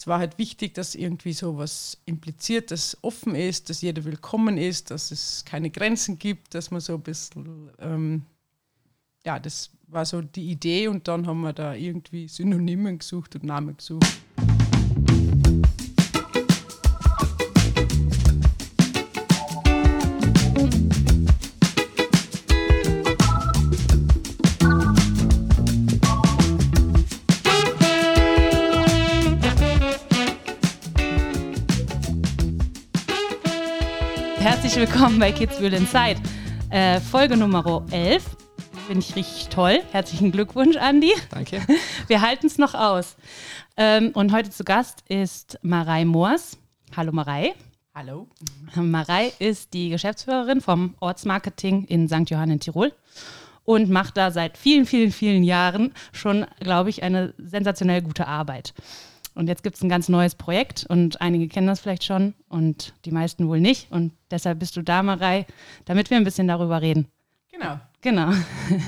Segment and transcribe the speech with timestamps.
[0.00, 4.90] es war halt wichtig, dass irgendwie sowas impliziert, dass offen ist, dass jeder willkommen ist,
[4.90, 8.22] dass es keine Grenzen gibt, dass man so ein bisschen, ähm,
[9.26, 13.44] ja, das war so die Idee und dann haben wir da irgendwie Synonymen gesucht und
[13.44, 14.06] Namen gesucht.
[34.80, 36.22] Willkommen bei Kids Will Inside.
[36.70, 38.24] Äh, Folge Nummer 11.
[38.86, 39.80] Finde ich richtig toll.
[39.92, 41.12] Herzlichen Glückwunsch, Andi.
[41.28, 41.60] Danke.
[42.06, 43.16] Wir halten es noch aus.
[43.76, 46.56] Ähm, und heute zu Gast ist Marei Moors.
[46.96, 47.52] Hallo Marei.
[47.94, 48.26] Hallo.
[48.74, 52.30] Marei ist die Geschäftsführerin vom Ortsmarketing in St.
[52.30, 52.94] Johann in Tirol
[53.66, 58.72] und macht da seit vielen, vielen, vielen Jahren schon, glaube ich, eine sensationell gute Arbeit.
[59.34, 62.94] Und jetzt gibt es ein ganz neues Projekt und einige kennen das vielleicht schon und
[63.04, 63.90] die meisten wohl nicht.
[63.90, 65.46] Und deshalb bist du da, Marei,
[65.84, 67.06] damit wir ein bisschen darüber reden.
[67.50, 67.80] Genau.
[68.00, 68.32] Genau.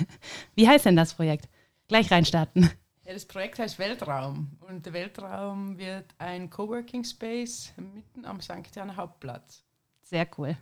[0.54, 1.48] Wie heißt denn das Projekt?
[1.88, 2.70] Gleich reinstarten.
[3.04, 8.74] Ja, das Projekt heißt Weltraum und der Weltraum wird ein Coworking Space mitten am St.
[8.74, 9.64] Jan Hauptplatz.
[10.02, 10.56] Sehr cool.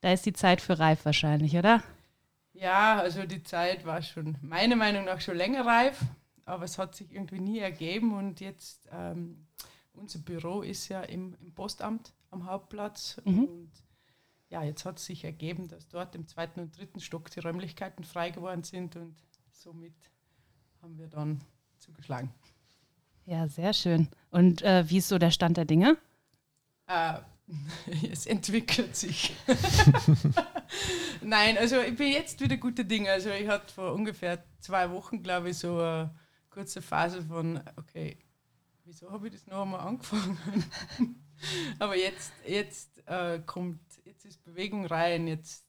[0.00, 1.82] Da ist die Zeit für reif wahrscheinlich, oder?
[2.54, 6.00] Ja, also die Zeit war schon meiner Meinung nach schon länger reif,
[6.50, 9.46] aber es hat sich irgendwie nie ergeben und jetzt ähm,
[9.92, 13.44] unser Büro ist ja im, im Postamt am Hauptplatz Mhm.
[13.44, 13.70] und
[14.48, 18.04] ja, jetzt hat es sich ergeben, dass dort im zweiten und dritten Stock die Räumlichkeiten
[18.04, 19.14] frei geworden sind und
[19.52, 19.94] somit
[20.82, 21.40] haben wir dann
[21.78, 22.32] zugeschlagen.
[23.26, 24.08] Ja, sehr schön.
[24.30, 25.96] Und äh, wie ist so der Stand der Dinge?
[26.88, 27.18] Äh,
[28.10, 29.36] es entwickelt sich.
[31.20, 33.10] Nein, also ich bin jetzt wieder gute Dinge.
[33.10, 36.14] Also ich hatte vor ungefähr zwei Wochen, glaube ich, so eine
[36.50, 38.18] kurze Phase von, okay,
[38.84, 40.38] wieso habe ich das noch einmal angefangen?
[41.78, 45.64] Aber jetzt, jetzt äh, kommt, jetzt ist Bewegung rein, jetzt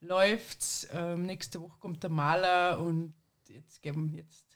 [0.00, 0.88] läuft's.
[0.92, 3.14] Ähm, nächste Woche kommt der Maler und
[3.48, 4.46] jetzt geben, jetzt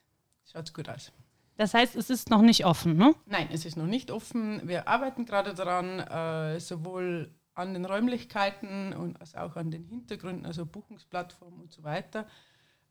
[0.51, 1.13] schaut's gut aus.
[1.57, 3.15] Das heißt, es ist noch nicht offen, ne?
[3.27, 4.67] Nein, es ist noch nicht offen.
[4.67, 10.47] Wir arbeiten gerade daran, äh, sowohl an den Räumlichkeiten und als auch an den Hintergründen,
[10.47, 12.27] also Buchungsplattform und so weiter,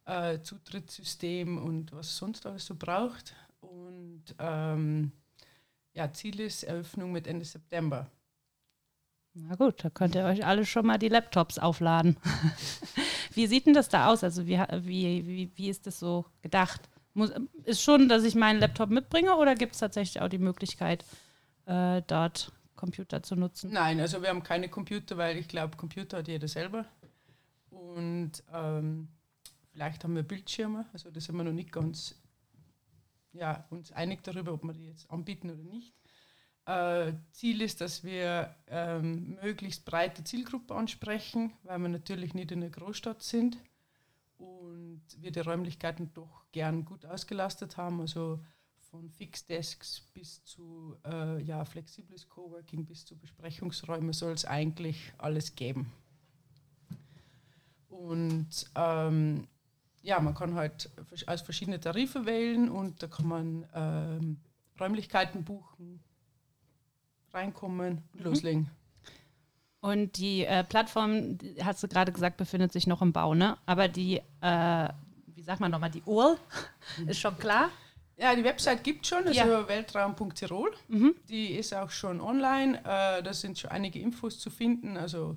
[0.06, 3.36] äh, Zutrittssystem und was sonst alles so braucht.
[3.60, 5.12] Und ähm,
[5.94, 8.10] ja, Ziel ist Eröffnung mit Ende September.
[9.34, 12.18] Na gut, da könnt ihr euch alle schon mal die Laptops aufladen.
[13.34, 14.24] wie sieht denn das da aus?
[14.24, 16.82] Also wie, wie, wie, wie ist das so gedacht?
[17.14, 17.32] Muss,
[17.64, 21.06] ist schon, dass ich meinen Laptop mitbringe oder gibt es tatsächlich auch die Möglichkeit,
[21.66, 23.72] äh, dort Computer zu nutzen?
[23.72, 26.86] Nein, also wir haben keine Computer, weil ich glaube, Computer hat jeder selber.
[27.70, 29.08] Und ähm,
[29.72, 32.16] vielleicht haben wir Bildschirme, also da sind wir noch nicht ganz
[33.34, 35.94] ja, uns einig darüber, ob wir die jetzt anbieten oder nicht.
[36.66, 42.62] Äh, Ziel ist, dass wir ähm, möglichst breite Zielgruppe ansprechen, weil wir natürlich nicht in
[42.62, 43.58] einer Großstadt sind
[44.38, 48.44] und wir die Räumlichkeiten doch gern gut ausgelastet haben, also
[48.92, 55.56] von Fixdesks bis zu äh, ja, flexibles Coworking bis zu Besprechungsräumen soll es eigentlich alles
[55.56, 55.92] geben.
[57.88, 59.48] Und ähm,
[60.04, 60.90] ja, man kann halt
[61.28, 64.38] aus verschiedene Tarife wählen und da kann man ähm,
[64.80, 66.02] Räumlichkeiten buchen,
[67.34, 68.24] reinkommen und Mhm.
[68.26, 68.70] loslegen.
[69.80, 73.58] Und die äh, Plattform, hast du gerade gesagt, befindet sich noch im Bau, ne?
[73.66, 74.90] Aber die, äh,
[75.28, 76.38] wie sagt man nochmal, die URL
[77.08, 77.70] ist schon klar.
[78.16, 79.68] Ja, die Website gibt schon, also Ja.
[79.68, 80.72] weltraum.tirol.
[80.88, 81.16] Mhm.
[81.28, 82.78] Die ist auch schon online.
[82.80, 85.36] Äh, da sind schon einige Infos zu finden, also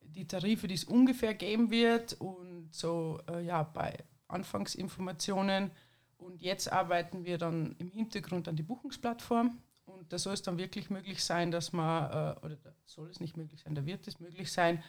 [0.00, 5.70] die Tarife, die es ungefähr geben wird und so äh, ja bei Anfangsinformationen.
[6.16, 9.58] Und jetzt arbeiten wir dann im Hintergrund an die Buchungsplattform.
[9.84, 13.20] Und da soll es dann wirklich möglich sein, dass man, äh, oder da soll es
[13.20, 14.82] nicht möglich sein, da wird es möglich sein,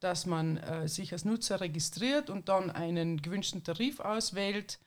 [0.00, 4.80] dass man äh, sich als Nutzer registriert und dann einen gewünschten Tarif auswählt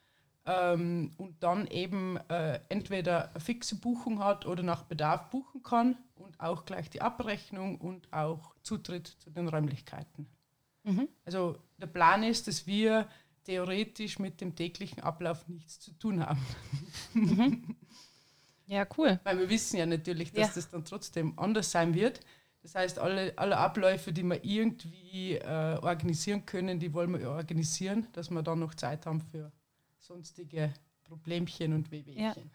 [0.46, 5.98] ähm, und dann eben äh, entweder eine fixe Buchung hat oder nach Bedarf buchen kann
[6.16, 10.28] und auch gleich die Abrechnung und auch Zutritt zu den Räumlichkeiten.
[10.84, 11.08] Mhm.
[11.26, 13.08] Also der Plan ist, dass wir
[13.44, 16.42] theoretisch mit dem täglichen Ablauf nichts zu tun haben.
[18.68, 19.20] Ja, cool.
[19.24, 20.54] Weil wir wissen ja natürlich, dass Ja.
[20.56, 22.22] das dann trotzdem anders sein wird.
[22.62, 28.08] Das heißt, alle, alle Abläufe, die wir irgendwie äh, organisieren können, die wollen wir organisieren,
[28.14, 29.52] dass wir dann noch Zeit haben für
[30.00, 32.50] sonstige Problemchen und Wehwehchen.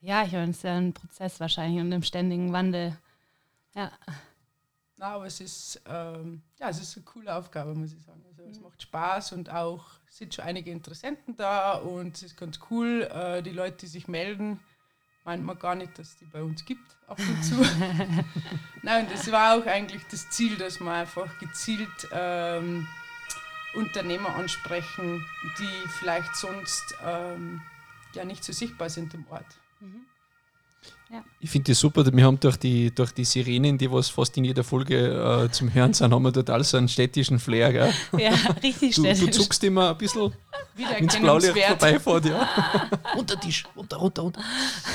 [0.00, 2.96] Ja, ich meine, es ist ja ein Prozess wahrscheinlich und im ständigen Wandel.
[3.74, 3.90] Ja,
[5.00, 8.22] Na, aber es ist, ähm, ja, es ist eine coole Aufgabe, muss ich sagen.
[8.28, 12.60] Also es macht Spaß und auch sind schon einige Interessenten da und es ist ganz
[12.70, 13.08] cool.
[13.10, 14.60] Äh, die Leute, die sich melden,
[15.24, 17.54] meint man gar nicht, dass es die bei uns gibt, ab und zu.
[18.82, 22.86] Nein, das war auch eigentlich das Ziel, dass wir einfach gezielt ähm,
[23.72, 25.24] Unternehmer ansprechen,
[25.58, 27.62] die vielleicht sonst ähm,
[28.12, 29.46] ja nicht so sichtbar sind im Ort.
[29.80, 30.04] Mhm.
[31.12, 31.24] Ja.
[31.40, 32.04] Ich finde das super.
[32.12, 34.96] Wir haben durch die, durch die Sirenen, die was fast in jeder Folge
[35.44, 37.72] äh, zum Hören sind, haben wir total so einen städtischen Flair.
[37.72, 37.92] Gell?
[38.18, 38.32] Ja,
[38.62, 39.20] richtig du, städtisch.
[39.24, 40.32] Du zuckst immer ein bisschen
[40.98, 42.26] ins Blaulicht vorbeifährt.
[42.26, 42.48] Ja.
[43.18, 44.40] unter Tisch, runter, runter, runter.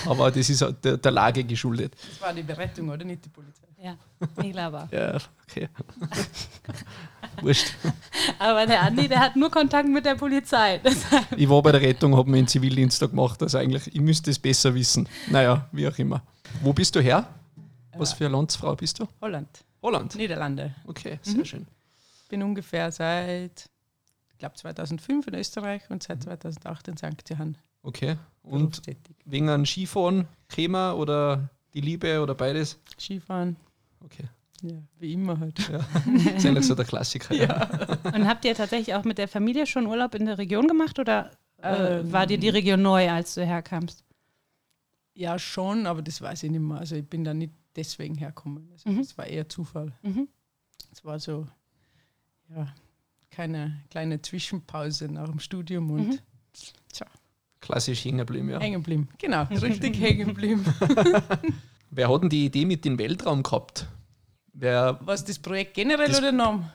[0.05, 1.93] Aber das ist der, der Lage geschuldet.
[2.09, 3.65] Das war die Berettung, oder nicht die Polizei?
[3.83, 3.97] Ja,
[4.41, 4.87] ich glaube.
[4.91, 5.67] ja, okay.
[7.41, 7.73] Wurscht.
[8.39, 10.81] Aber der Andi, der hat nur Kontakt mit der Polizei.
[11.37, 13.41] ich war bei der Rettung, habe meinen Zivildienst da gemacht.
[13.41, 15.07] Also eigentlich, ich müsste es besser wissen.
[15.27, 16.21] Naja, wie auch immer.
[16.61, 17.27] Wo bist du her?
[17.97, 19.07] Was für eine Landsfrau bist du?
[19.21, 19.63] Holland.
[19.81, 20.15] Holland?
[20.15, 20.75] Niederlande.
[20.85, 21.45] Okay, sehr mhm.
[21.45, 21.67] schön.
[22.29, 23.69] Bin ungefähr seit,
[24.31, 27.29] ich glaube 2005 in Österreich und seit 2008 in St.
[27.29, 27.57] Johann.
[27.83, 28.17] Okay.
[28.41, 28.81] Und
[29.25, 32.79] wegen einem Skifahren, Crema oder die Liebe oder beides?
[32.99, 33.55] Skifahren.
[34.03, 34.25] Okay.
[34.61, 35.59] Ja, wie immer halt.
[35.69, 35.79] Ja.
[35.79, 37.33] Das ist eigentlich so der Klassiker.
[37.35, 37.69] Ja.
[38.03, 41.31] Und habt ihr tatsächlich auch mit der Familie schon Urlaub in der Region gemacht oder
[41.61, 44.03] äh, ähm, war dir die Region neu, als du herkamst?
[45.13, 46.77] Ja, schon, aber das weiß ich nicht mehr.
[46.77, 48.69] Also ich bin da nicht deswegen hergekommen.
[48.71, 48.99] Also mhm.
[48.99, 49.93] Das war eher Zufall.
[50.01, 50.27] Mhm.
[50.91, 51.07] Es mhm.
[51.07, 51.47] war so,
[52.55, 52.73] ja,
[53.29, 56.19] keine kleine Zwischenpause nach dem Studium und mhm.
[56.91, 57.07] tja.
[57.59, 58.59] Klassisch hängen geblieben, ja.
[58.59, 60.63] Hängen geblieben, genau, richtig hängen geblieben.
[61.89, 63.87] Wer hat denn die Idee mit dem Weltraum gehabt?
[64.57, 66.71] Wer, Was, das Projekt generell das, oder Name?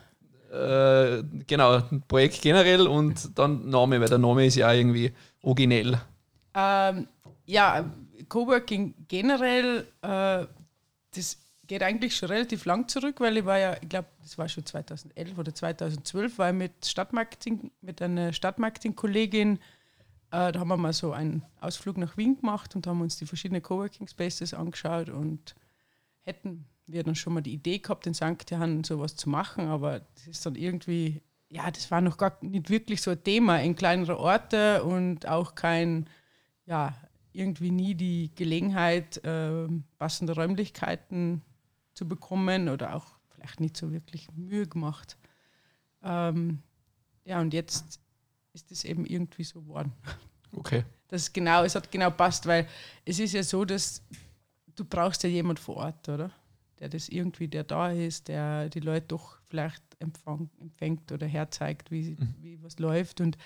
[0.51, 5.11] Äh, genau, Projekt generell und dann Name, weil der Name ist ja irgendwie
[5.41, 5.99] originell.
[6.53, 7.07] Ähm,
[7.45, 7.85] ja,
[8.29, 10.45] Coworking generell, äh,
[11.15, 14.47] das geht eigentlich schon relativ lang zurück, weil ich war ja, ich glaube, das war
[14.47, 19.55] schon 2011 oder 2012, war ich mit Stadtmarketing, mit einer Stadtmarketing-Kollegin,
[20.31, 23.25] äh, da haben wir mal so einen Ausflug nach Wien gemacht und haben uns die
[23.25, 25.55] verschiedenen Coworking Spaces angeschaut und
[26.21, 28.49] hätten wir dann schon mal die Idee gehabt, in St.
[28.49, 32.69] Johann sowas zu machen, aber das ist dann irgendwie, ja, das war noch gar nicht
[32.69, 36.09] wirklich so ein Thema in kleineren Orten und auch kein,
[36.65, 36.95] ja,
[37.33, 39.67] irgendwie nie die Gelegenheit, äh,
[39.97, 41.41] passende Räumlichkeiten
[41.93, 45.17] zu bekommen oder auch vielleicht nicht so wirklich Mühe gemacht.
[46.03, 46.59] Ähm,
[47.25, 47.99] ja, und jetzt
[48.53, 49.93] ist es eben irgendwie so geworden.
[50.53, 50.83] Okay.
[51.07, 52.67] Das genau, es hat genau passt, weil
[53.05, 54.01] es ist ja so, dass
[54.75, 56.31] du brauchst ja jemand vor Ort, oder?
[56.81, 61.91] Der das irgendwie, der da ist, der die Leute doch vielleicht empfang, empfängt oder herzeigt,
[61.91, 62.35] wie, mhm.
[62.39, 63.21] wie was läuft.
[63.21, 63.37] Und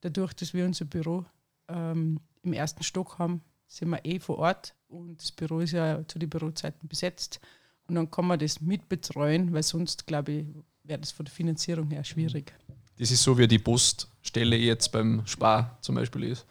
[0.00, 1.26] dadurch, dass wir unser Büro
[1.68, 6.06] ähm, im ersten Stock haben, sind wir eh vor Ort und das Büro ist ja
[6.06, 7.40] zu den Bürozeiten besetzt.
[7.88, 10.46] Und dann kann man das mitbetreuen, weil sonst, glaube ich,
[10.84, 12.52] wäre das von der Finanzierung her schwierig.
[12.98, 16.46] Das ist so, wie die Poststelle jetzt beim Spar zum Beispiel ist.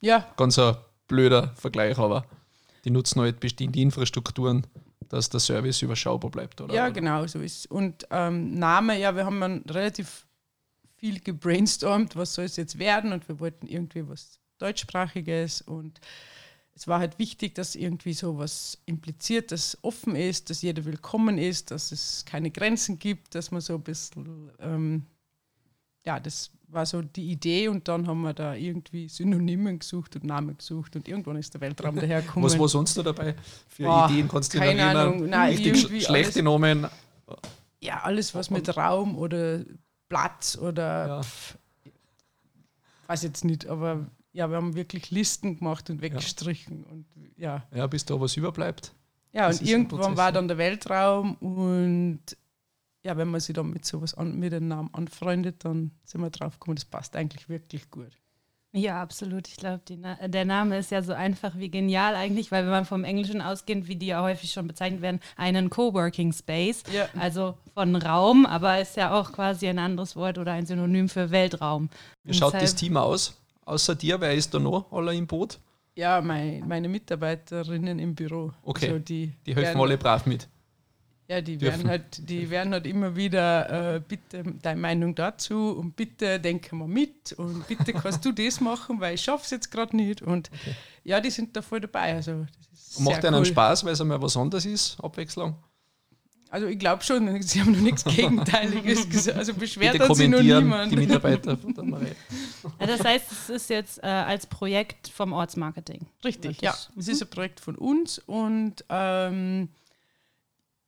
[0.00, 0.32] Ja.
[0.36, 2.24] Ganz ein blöder Vergleich, aber
[2.84, 4.66] die nutzen halt bestimmte Infrastrukturen,
[5.12, 6.72] dass der Service überschaubar bleibt, oder?
[6.72, 10.26] Ja, genau, so ist Und ähm, Name, ja, wir haben dann relativ
[10.96, 13.12] viel gebrainstormt, was soll es jetzt werden?
[13.12, 15.60] Und wir wollten irgendwie was deutschsprachiges.
[15.60, 16.00] Und
[16.74, 21.36] es war halt wichtig, dass irgendwie so was impliziert, dass offen ist, dass jeder willkommen
[21.36, 25.04] ist, dass es keine Grenzen gibt, dass man so ein bisschen, ähm,
[26.04, 30.24] ja, das war so die Idee und dann haben wir da irgendwie Synonymen gesucht und
[30.24, 32.48] Namen gesucht und irgendwann ist der Weltraum dahergekommen.
[32.48, 33.34] Was war sonst noch dabei
[33.68, 34.28] für Boah, Ideen?
[34.28, 36.86] Kannst du keine Ahnung, Nein, Richtig schlechte alles, Namen?
[37.80, 39.64] Ja, alles was mit Raum oder
[40.08, 41.22] Platz oder ja.
[41.22, 41.58] pf,
[43.06, 46.84] weiß jetzt nicht, aber ja, wir haben wirklich Listen gemacht und weggestrichen.
[46.84, 46.90] Ja.
[46.90, 47.06] Und,
[47.36, 47.62] ja.
[47.74, 48.92] ja, bis da was überbleibt.
[49.32, 52.20] Ja, das und irgendwann war dann der Weltraum und
[53.04, 56.30] ja, wenn man sich dann mit sowas an, mit dem Namen anfreundet, dann sind wir
[56.30, 58.12] drauf gekommen, das passt eigentlich wirklich gut.
[58.74, 59.48] Ja, absolut.
[59.48, 63.04] Ich glaube, der Name ist ja so einfach wie genial eigentlich, weil wenn man vom
[63.04, 67.06] Englischen ausgeht, wie die ja häufig schon bezeichnet werden, einen Coworking Space, ja.
[67.18, 71.30] also von Raum, aber ist ja auch quasi ein anderes Wort oder ein Synonym für
[71.30, 71.90] Weltraum.
[72.24, 73.36] Wie schaut das Team aus?
[73.66, 75.58] Außer dir, wer ist da noch alle im Boot?
[75.94, 78.52] Ja, mein, meine Mitarbeiterinnen im Büro.
[78.62, 78.86] Okay.
[78.86, 80.48] Also die, die helfen alle brav mit.
[81.28, 85.96] Ja, die werden, halt, die werden halt immer wieder, äh, bitte deine Meinung dazu und
[85.96, 89.70] bitte denke mal mit und bitte kannst du das machen, weil ich schaffe es jetzt
[89.70, 90.20] gerade nicht.
[90.20, 90.74] Und okay.
[91.04, 92.14] ja, die sind da voll dabei.
[92.14, 92.46] Also,
[92.98, 93.34] macht cool.
[93.34, 95.56] einen Spaß, weil es einmal was anderes ist, Abwechslung?
[96.52, 99.38] Also ich glaube schon, sie haben noch nichts Gegenteiliges gesagt.
[99.38, 100.92] Also beschwert hat sich noch niemand.
[100.92, 102.06] Die Mitarbeiter von der Marie.
[102.78, 106.06] Ja, das heißt, es ist jetzt äh, als Projekt vom Ortsmarketing.
[106.24, 106.74] Richtig, ja.
[106.96, 109.68] Es ist ein Projekt von uns und ähm,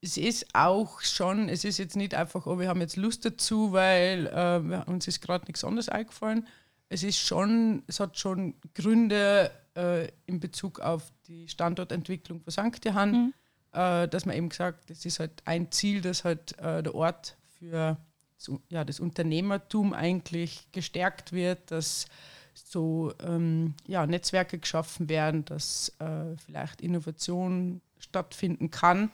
[0.04, 3.72] es ist auch schon, es ist jetzt nicht einfach, oh, wir haben jetzt Lust dazu,
[3.72, 6.46] weil äh, uns ist gerade nichts anderes eingefallen.
[6.90, 12.84] Es ist schon, es hat schon Gründe, äh, in Bezug auf die Standortentwicklung von St.
[12.84, 13.34] Johann, Mhm.
[13.72, 17.36] äh, dass man eben gesagt, das ist halt ein Ziel, dass halt äh, der Ort
[17.58, 17.96] für
[18.36, 22.06] das, ja, das Unternehmertum eigentlich gestärkt wird, dass
[22.52, 29.10] so ähm, ja, Netzwerke geschaffen werden, dass äh, vielleicht Innovation stattfinden kann.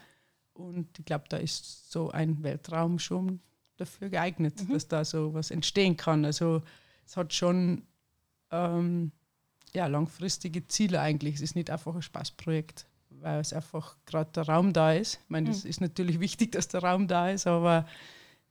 [0.60, 3.40] Und ich glaube, da ist so ein Weltraum schon
[3.76, 6.24] dafür geeignet, dass da so was entstehen kann.
[6.24, 6.62] Also
[7.06, 7.86] es hat schon
[8.50, 9.12] ähm,
[9.72, 11.36] ja, langfristige Ziele eigentlich.
[11.36, 15.20] Es ist nicht einfach ein Spaßprojekt, weil es einfach gerade der Raum da ist.
[15.24, 17.86] Ich meine, es ist natürlich wichtig, dass der Raum da ist, aber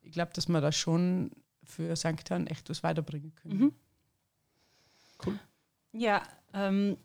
[0.02, 1.32] ich glaube, dass wir da schon
[1.64, 2.28] für St.
[2.28, 3.60] Johann echt was weiterbringen können.
[3.60, 5.40] Mhm.
[5.92, 6.24] Ja,
[6.54, 6.98] ähm,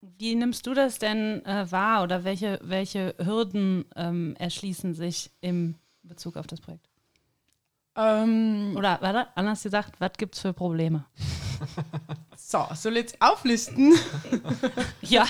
[0.00, 5.74] wie nimmst du das denn äh, wahr oder welche, welche Hürden ähm, erschließen sich im
[6.02, 6.88] Bezug auf das Projekt?
[7.96, 11.04] Ähm, Oder warte, anders gesagt, was gibt es für Probleme?
[12.36, 13.94] so, soll ich jetzt auflisten?
[15.02, 15.26] Ja,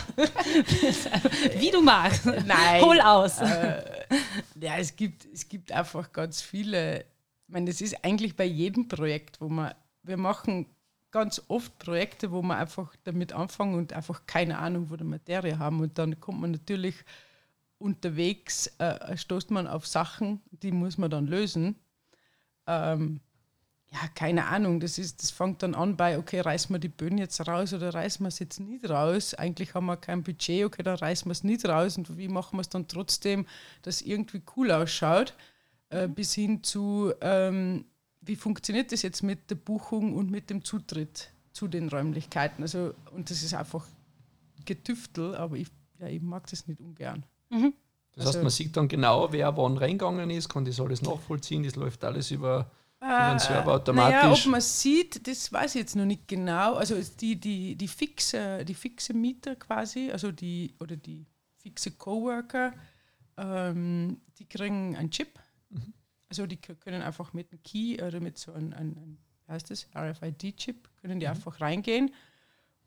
[1.56, 2.26] wie du magst.
[2.26, 2.82] Nein.
[2.82, 3.40] Hol aus.
[3.40, 3.82] äh,
[4.60, 7.00] ja, es gibt, es gibt einfach ganz viele.
[7.00, 9.72] Ich meine, das ist eigentlich bei jedem Projekt, wo man,
[10.02, 10.66] wir machen
[11.11, 15.59] ganz oft Projekte, wo wir einfach damit anfangen und einfach keine Ahnung von der Materie
[15.59, 15.81] haben.
[15.81, 16.97] Und dann kommt man natürlich
[17.79, 21.76] unterwegs, äh, stoßt man auf Sachen, die muss man dann lösen.
[22.67, 23.21] Ähm,
[23.93, 27.19] ja, keine Ahnung, das, ist, das fängt dann an bei, okay, reißen wir die Böden
[27.19, 29.35] jetzt raus oder reißen wir es jetzt nicht raus?
[29.35, 32.57] Eigentlich haben wir kein Budget, okay, dann reißen wir es nicht raus und wie machen
[32.57, 33.47] wir es dann trotzdem,
[33.83, 35.35] dass irgendwie cool ausschaut?
[35.88, 37.85] Äh, bis hin zu, ähm,
[38.22, 42.62] wie funktioniert das jetzt mit der Buchung und mit dem Zutritt zu den Räumlichkeiten?
[42.62, 43.86] Also, und das ist einfach
[44.64, 47.24] Getüftel, aber ich, ja, ich mag das nicht ungern.
[47.50, 51.62] Das heißt, Also- man sieht dann genau, wer wann reingegangen ist, kann das alles nachvollziehen,
[51.62, 54.14] das läuft alles über, über einen Server automatisch.
[54.14, 56.74] Naja, ob man sieht, das weiß ich jetzt noch nicht genau.
[56.74, 62.74] Also die, die, die, fixe, die fixe Mieter quasi, also die oder die fixe Coworker,
[63.38, 65.38] ähm, die kriegen einen Chip.
[66.30, 69.88] Also die können einfach mit einem Key oder mit so einem, einem, wie heißt das,
[69.94, 72.12] RFID-Chip, können die einfach reingehen.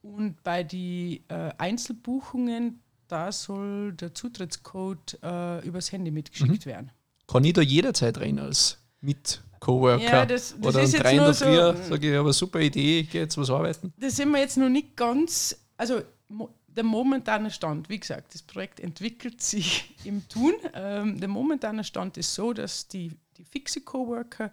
[0.01, 6.91] Und bei den äh, Einzelbuchungen, da soll der Zutrittscode äh, übers Handy mitgeschickt werden.
[7.27, 10.03] Kann ich da jederzeit rein als Mit-Coworker?
[10.03, 12.33] Ja, das- das Oder ist jetzt drei in der nur so- Früh sage ich, aber
[12.33, 13.93] super Idee, ich gehe jetzt was arbeiten.
[13.97, 16.01] das sind wir jetzt noch nicht ganz, also
[16.67, 20.53] der momentane Stand, wie gesagt, das Projekt entwickelt sich im Tun.
[20.73, 23.11] Ähm, der momentane Stand ist so, dass die,
[23.43, 24.51] die fixe Coworker,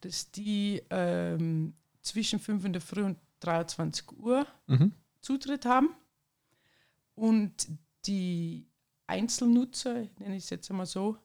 [0.00, 4.92] dass die ähm, zwischen 5 in der Früh und 23 Uhr Mhm.
[5.20, 5.90] Zutritt haben
[7.14, 7.68] und
[8.06, 8.66] die
[9.06, 11.16] Einzelnutzer, nenne ich es jetzt einmal so,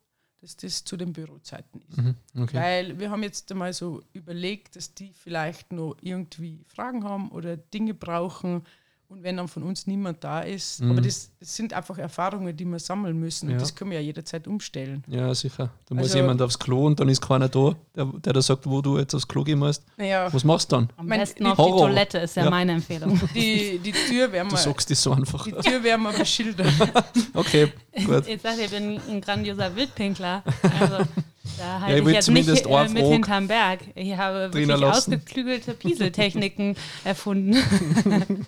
[0.42, 1.98] dass das zu den Bürozeiten ist.
[1.98, 2.16] Mhm.
[2.38, 2.58] Okay.
[2.58, 7.58] Weil wir haben jetzt einmal so überlegt, dass die vielleicht noch irgendwie Fragen haben oder
[7.58, 8.64] Dinge brauchen.
[9.10, 10.92] Und wenn dann von uns niemand da ist, Mhm.
[10.92, 13.48] aber das, das sind einfach Erfahrungen, die wir sammeln müssen.
[13.48, 13.54] Ja.
[13.54, 15.02] Und das können wir ja jederzeit umstellen.
[15.08, 15.70] Ja, sicher.
[15.88, 18.66] Da muss Also- jemand aufs Klo und dann ist keiner da, der, der da sagt,
[18.68, 19.82] wo du jetzt aufs Klo gehen musst.
[19.96, 20.90] Naja, Was machst du dann?
[20.98, 21.88] Am Mein- besten auf Horror.
[21.88, 22.50] die Toilette ist ja, Ja.
[22.50, 23.18] meine Empfehlung.
[23.34, 25.46] die, die Tür werden Du wir, sagst das so einfach.
[25.46, 26.68] die Tür werden wir beschildern.
[27.34, 27.72] Okay,
[28.06, 28.28] gut.
[28.28, 30.44] Jetzt sagt ihr, ich bin ein grandioser Wildpinkler.
[30.80, 31.06] Also,
[31.58, 33.80] da halte ich ich, will jetzt nicht zumindest äh, mit hinterm Berg.
[33.96, 37.56] Ich habe wirklich ausgeklügelte Pieseltechniken erfunden.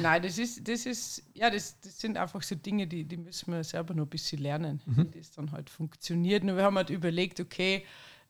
[0.00, 3.52] Nein, das ist, das ist, ja, das, das sind einfach so Dinge, die, die müssen
[3.52, 5.08] wir selber noch ein bisschen lernen, Mhm.
[5.12, 6.42] wie das dann halt funktioniert.
[6.42, 7.84] Und wir haben halt überlegt, okay,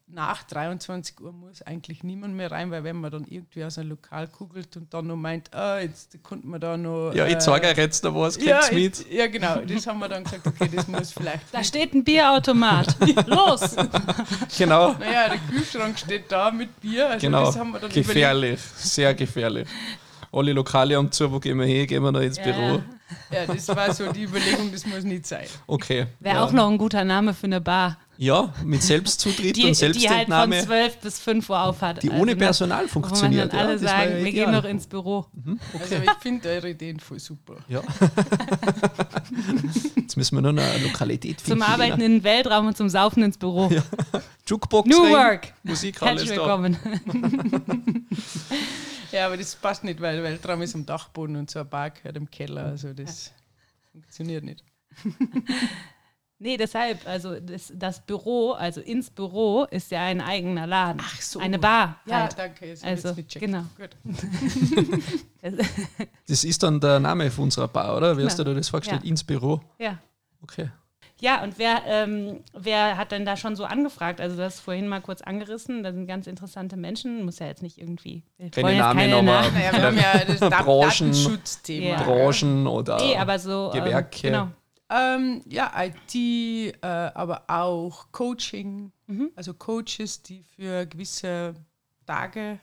[0.09, 3.91] nach 23 Uhr muss eigentlich niemand mehr rein, weil wenn man dann irgendwie aus einem
[3.91, 7.13] Lokal kugelt und dann noch meint, ah, jetzt konnte man da noch.
[7.13, 9.01] Ja, ich äh, zeige euch jetzt noch was, ja, mit.
[9.01, 9.57] ich- ja, genau.
[9.63, 11.53] Das haben wir dann gesagt, okay, das muss vielleicht.
[11.53, 12.97] Da steht ein Bierautomat.
[13.27, 13.75] Los!
[14.57, 17.09] Genau, Naja, der Kühlschrank steht da mit Bier.
[17.11, 17.47] Also genau.
[17.47, 18.07] das haben wir dann überlegt.
[18.09, 19.69] Gefährlich, sehr gefährlich.
[20.37, 21.87] Alle Lokale haben zu, wo gehen wir hin?
[21.87, 22.83] Gehen wir noch ins Ja, Büro?
[23.33, 25.47] Ja, das war so die Überlegung, das muss nicht sein.
[25.67, 26.07] Okay.
[26.21, 26.45] Wäre ja.
[26.45, 27.97] auch noch ein guter Name für eine Bar.
[28.19, 32.03] Ja, mit Selbstzutritt Die, und die halt von Selbstentnahme, 12 bis 5 Uhr aufhat.
[32.03, 33.53] die Also, ohne ne, Personal Wo man funktioniert.
[33.53, 35.27] dann alle ja, sagen, ja wir gehen noch ins Büro.
[35.81, 37.57] Also ich finde eure Ideen voll super.
[37.69, 37.81] Ja.
[39.97, 41.61] Jetzt müssen wir noch eine Lokalität finden.
[41.61, 43.71] Zum Arbeiten in den Weltraum und zum Saufen ins Büro.
[44.47, 45.53] Jukebox New rein, Work.
[45.63, 46.45] Musik alles Herzlich da.
[46.45, 48.07] willkommen.
[49.17, 51.91] Ja, aber das passt nicht, weil der Weltraum ist am Dachboden und so ein Bar
[51.91, 52.65] gehört im Keller.
[52.67, 53.33] Also das
[53.93, 54.63] funktioniert nicht.
[56.39, 61.01] Nee, deshalb, also das, das Büro, also ins Büro ist ja ein eigener Laden.
[61.03, 61.41] Ach so.
[61.41, 61.99] Eine Bar.
[62.05, 62.37] Ja, halt.
[62.39, 62.67] danke.
[62.67, 63.53] Jetzt Also, mitchecken.
[63.53, 63.65] genau.
[63.79, 63.97] Gut.
[66.29, 68.19] Das ist dann der Name von unserer Bar, oder?
[68.19, 68.53] Wie hast du Genau.
[68.55, 69.03] dir das vorgestellt?
[69.05, 69.09] Ja.
[69.09, 69.63] Ins Büro?
[69.79, 69.99] Ja.
[70.43, 70.69] Okay.
[71.19, 74.21] Ja, und wer, ähm, wer hat denn da schon so angefragt?
[74.21, 77.63] Also, du hast vorhin mal kurz angerissen, da sind ganz interessante Menschen, muss ja jetzt
[77.63, 78.23] nicht irgendwie.
[78.37, 79.55] wir Keine wollen jetzt Namen, Namen.
[79.55, 80.51] Naja, wir haben ja das Branchen-
[81.13, 81.87] Datenschutzthema.
[81.87, 82.03] Ja.
[82.03, 83.71] Branchen oder Nee, aber so.
[83.75, 84.21] ähm, Gewerke.
[84.23, 84.49] genau.
[84.91, 89.31] Ähm, ja, IT, äh, aber auch Coaching, Mhm.
[89.37, 91.55] also Coaches, die für gewisse
[92.07, 92.59] Tage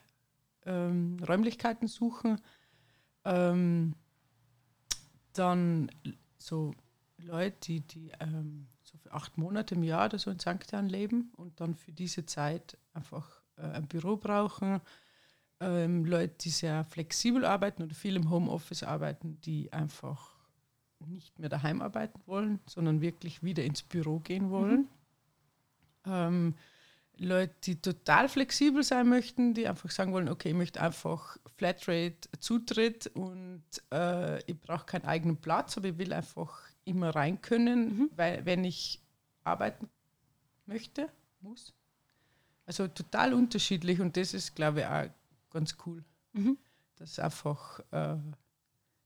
[0.65, 2.39] ähm, Räumlichkeiten suchen.
[3.25, 3.95] Ähm,
[5.33, 5.89] dann
[6.37, 6.73] so
[7.25, 10.71] Leute, die, die ähm, so für acht Monate im Jahr oder so in St.
[10.71, 14.81] Jan leben und dann für diese Zeit einfach äh, ein Büro brauchen.
[15.59, 20.33] Ähm, Leute, die sehr flexibel arbeiten oder viel im Homeoffice arbeiten, die einfach
[21.07, 24.87] nicht mehr daheim arbeiten wollen, sondern wirklich wieder ins Büro gehen wollen.
[26.05, 26.55] Ähm,
[27.17, 32.17] Leute, die total flexibel sein möchten, die einfach sagen wollen, okay, ich möchte einfach Flatrate
[32.39, 33.63] Zutritt und
[33.93, 38.63] äh, ich brauche keinen eigenen Platz, aber ich will einfach immer rein können, weil wenn
[38.63, 39.01] ich
[39.43, 39.89] arbeiten
[40.65, 41.09] möchte,
[41.41, 41.73] muss.
[42.65, 45.09] Also total unterschiedlich und das ist, glaube ich, auch
[45.49, 46.03] ganz cool.
[46.33, 46.57] Mhm.
[46.95, 48.17] Dass einfach äh,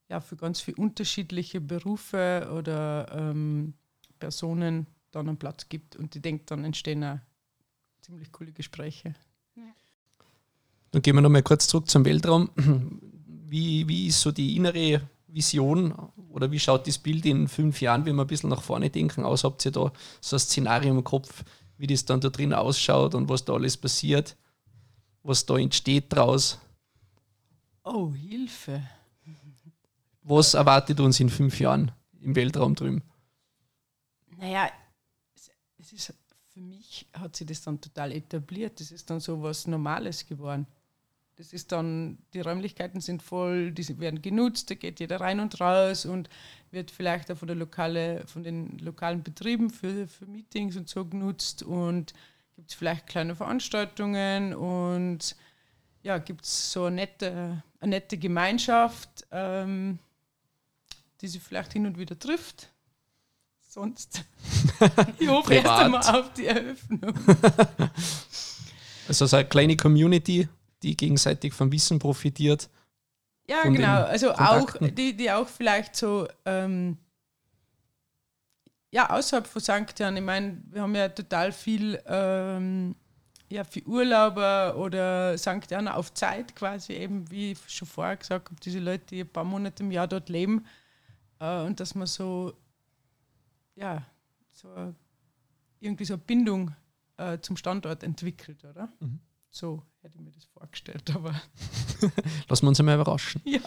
[0.10, 3.74] ja, für ganz viele unterschiedliche Berufe oder ähm,
[4.19, 7.19] Personen dann einen Platz gibt und ich denke, dann entstehen auch
[8.01, 9.15] ziemlich coole Gespräche.
[10.91, 12.50] Dann gehen wir nochmal kurz zurück zum Weltraum.
[13.50, 15.07] Wie, wie ist so die innere
[15.38, 15.94] Vision
[16.29, 19.24] oder wie schaut das Bild in fünf Jahren, wenn wir ein bisschen nach vorne denken,
[19.24, 19.44] aus?
[19.44, 21.44] Habt ihr da so ein Szenario im Kopf,
[21.77, 24.36] wie das dann da drin ausschaut und was da alles passiert,
[25.22, 26.60] was da entsteht draus?
[27.84, 28.84] Oh, Hilfe.
[30.24, 33.03] Was erwartet uns in fünf Jahren im Weltraum drüben?
[34.38, 34.70] Naja,
[35.77, 36.13] es, ist,
[36.50, 38.79] für mich hat sich das dann total etabliert.
[38.79, 40.67] Das ist dann so was Normales geworden.
[41.38, 45.62] Das ist dann, die Räumlichkeiten sind voll, die werden genutzt, da geht jeder rein und
[45.62, 46.29] raus und
[46.72, 51.06] wird vielleicht auch von, der lokale, von den lokalen Betrieben für, für Meetings und so
[51.06, 52.15] genutzt und
[52.56, 55.36] gibt es vielleicht kleine Veranstaltungen und
[56.01, 60.00] ja, gibt es so eine nette, eine nette Gemeinschaft, ähm,
[61.22, 62.72] die sich vielleicht hin und wieder trifft.
[63.62, 64.24] Sonst.
[65.20, 67.13] ich hoffe erst einmal auf die Eröffnung.
[69.08, 70.50] Also so eine kleine Community,
[70.88, 72.69] die gegenseitig vom Wissen profitiert.
[73.50, 74.04] Ja, genau.
[74.04, 76.97] Also auch, die, die auch vielleicht so, ähm,
[78.91, 79.97] ja, außerhalb von St.
[79.97, 82.95] Jan, ich meine, wir haben ja total viel, ähm,
[83.50, 85.69] ja, für Urlauber oder St.
[85.69, 89.30] Jan auf Zeit quasi, eben wie ich schon vorher gesagt habe, diese Leute, die ein
[89.30, 90.65] paar Monate im Jahr dort leben
[91.39, 92.54] äh, und dass man so,
[93.76, 94.06] ja,
[94.52, 94.93] so
[95.80, 96.73] irgendwie so eine Bindung
[97.17, 98.89] äh, zum Standort entwickelt, oder?
[99.00, 99.19] Mhm.
[99.50, 101.32] So hätte ich mir das vorgestellt, aber
[102.50, 103.41] Lassen wir uns einmal überraschen.
[103.46, 103.60] ja.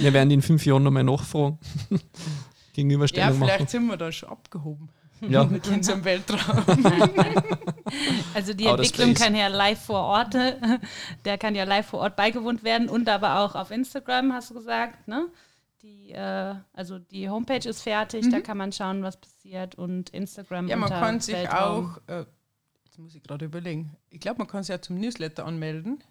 [0.00, 1.58] Wir werden in fünf Jahren nochmal nachfragen.
[1.90, 3.68] Ja, Gegenüberstellung vielleicht machen.
[3.68, 4.88] sind wir da schon abgehoben
[5.28, 6.64] Ja, mit unserem Weltraum.
[8.32, 9.24] Also die Outer Entwicklung Space.
[9.24, 10.34] kann ja live vor Ort,
[11.24, 14.54] der kann ja live vor Ort beigewohnt werden und aber auch auf Instagram, hast du
[14.54, 15.26] gesagt, ne?
[15.82, 20.66] Die, äh, also die Homepage ist fertig, da kann man schauen, was passiert und Instagram
[20.66, 20.70] Mhm.
[20.70, 21.96] ja, man kann sich Weltraum.
[22.08, 22.24] auch, äh,
[23.00, 26.02] muss ich gerade überlegen, ich glaube, man kann sich ja zum Newsletter anmelden.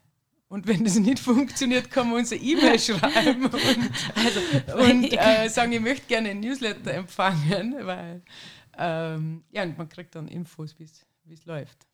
[0.47, 3.54] Und wenn das nicht funktioniert, kann man uns eine E-Mail schreiben und,
[4.15, 4.39] Also,
[4.91, 8.21] und äh, sagen, ich möchte gerne einen Newsletter empfangen, weil
[8.78, 10.86] ähm, ja, und man kriegt dann Infos, wie
[11.34, 11.86] es läuft.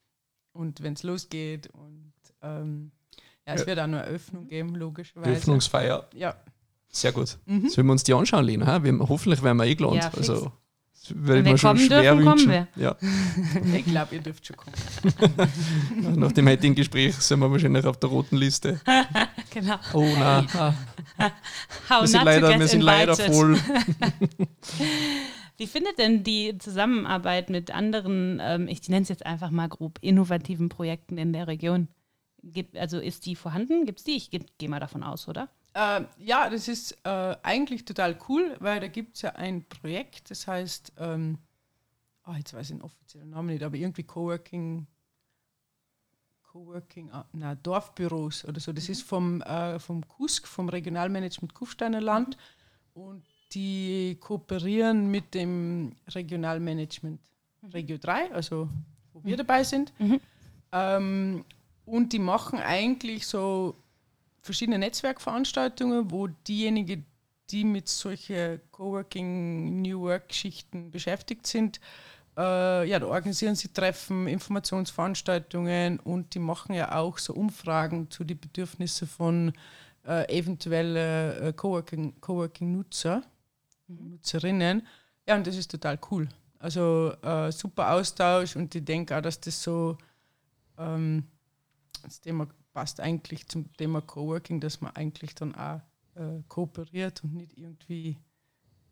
[0.53, 2.91] Und wenn es losgeht und ähm,
[3.45, 3.67] ja, es Ja.
[3.67, 5.31] wird auch noch eine Eröffnung geben, logischerweise.
[5.31, 6.07] Öffnungsfeier.
[6.13, 6.35] Ja,
[6.89, 7.37] Sehr gut.
[7.45, 7.67] Mhm.
[7.69, 8.81] Sollen wir uns die anschauen, Lena?
[8.83, 9.97] Wir, hoffentlich werden wir eingeladen.
[9.97, 10.29] Ja, fix.
[10.29, 10.51] also,
[11.09, 12.67] ich wir mir schon kommen schwer dürfen, kommen wünschen.
[12.75, 12.95] Ja.
[13.75, 14.75] ich glaube, ihr dürft schon kommen.
[16.19, 18.79] Nach dem heutigen Gespräch sind wir wahrscheinlich auf der roten Liste.
[19.51, 19.75] Genau.
[19.93, 20.73] Oh nein, ah,
[21.89, 23.57] How wir sind, not to leider, get wir sind leider voll.
[25.55, 29.99] Wie findet denn die Zusammenarbeit mit anderen, ähm, ich nenne es jetzt einfach mal grob,
[30.01, 31.87] innovativen Projekten in der Region?
[32.43, 33.85] Gibt, also ist die vorhanden?
[33.85, 34.17] Gibt es die?
[34.17, 35.47] Ich gehe geh mal davon aus, oder?
[35.77, 40.31] Ähm, ja, das ist äh, eigentlich total cool, weil da gibt es ja ein Projekt,
[40.31, 41.37] das heißt, ähm,
[42.25, 44.87] oh, jetzt weiß ich den offiziellen Namen nicht, aber irgendwie Coworking,
[46.43, 48.71] Coworking, ah, na, Dorfbüros oder so.
[48.71, 52.37] Das ist vom, äh, vom KUSK, vom Regionalmanagement Kufsteiner Land
[52.93, 57.19] und die kooperieren mit dem Regionalmanagement
[57.73, 58.69] Regio 3, also
[59.11, 59.91] wo wir dabei sind.
[59.99, 60.21] Mhm.
[60.71, 61.45] Ähm,
[61.85, 63.75] und die machen eigentlich so
[64.45, 67.05] verschiedene Netzwerkveranstaltungen, wo diejenigen,
[67.49, 71.79] die mit solchen Coworking, New Work-Geschichten beschäftigt sind,
[72.37, 78.23] äh, ja, da organisieren sie Treffen, Informationsveranstaltungen und die machen ja auch so Umfragen zu
[78.23, 79.53] den Bedürfnissen von
[80.05, 80.95] äh, eventuellen
[81.43, 83.23] äh, Coworking- Coworking-Nutzer,
[83.87, 84.85] Nutzerinnen.
[85.27, 86.27] Ja, und das ist total cool.
[86.59, 89.97] Also äh, super Austausch und ich denke auch, dass das so
[90.77, 91.23] ähm,
[92.03, 95.79] das Thema passt eigentlich zum Thema Coworking, dass man eigentlich dann auch
[96.15, 98.17] äh, kooperiert und nicht irgendwie